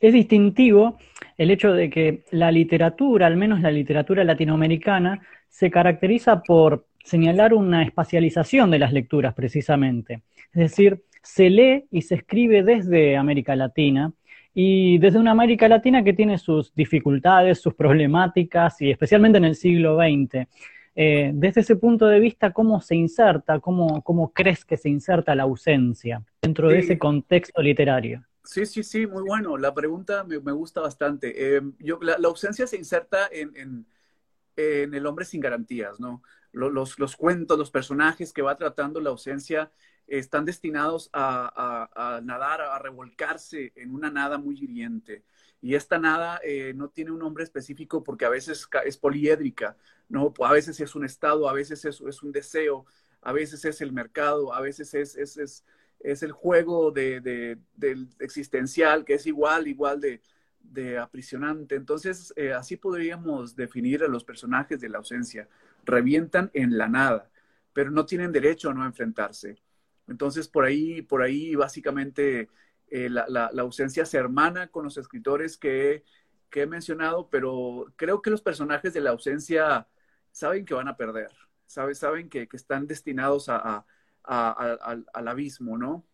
[0.00, 0.98] es distintivo
[1.36, 7.54] el hecho de que la literatura, al menos la literatura latinoamericana, se caracteriza por señalar
[7.54, 10.22] una espacialización de las lecturas precisamente.
[10.52, 14.12] Es decir, se lee y se escribe desde América Latina
[14.54, 19.54] y desde una América Latina que tiene sus dificultades, sus problemáticas y especialmente en el
[19.54, 20.46] siglo XX.
[20.96, 25.34] Eh, desde ese punto de vista, ¿cómo se inserta, cómo, cómo crees que se inserta
[25.34, 28.24] la ausencia dentro de ese contexto literario?
[28.44, 29.56] Sí, sí, sí, muy bueno.
[29.58, 31.56] La pregunta me, gusta bastante.
[31.56, 33.86] Eh, yo, la, ausencia se inserta en,
[34.56, 36.22] en, el hombre sin garantías, ¿no?
[36.52, 39.70] Los, los, cuentos, los personajes que va tratando la ausencia
[40.08, 45.24] están destinados a, nadar, a revolcarse en una nada muy hiriente.
[45.60, 49.76] Y esta nada eh, no tiene un nombre específico porque a veces es poliédrica,
[50.08, 50.32] ¿no?
[50.44, 52.86] A veces es un estado, a veces es, un deseo,
[53.20, 55.64] a veces es el mercado, a veces es, es, es,
[56.00, 60.20] es el juego de, de, del existencial, que es igual, igual de,
[60.60, 61.74] de aprisionante.
[61.74, 65.48] Entonces, eh, así podríamos definir a los personajes de la ausencia.
[65.84, 67.30] Revientan en la nada,
[67.72, 69.56] pero no tienen derecho a no enfrentarse.
[70.06, 72.48] Entonces, por ahí, por ahí básicamente
[72.88, 76.04] eh, la, ausencia se hermana con los escritores que,
[76.52, 79.86] he mencionado, pero creo que los personajes de la ausencia
[80.32, 81.30] saben que van a perder,
[81.66, 83.86] saben, saben que, están destinados a,
[84.28, 86.04] al abismo, ¿no?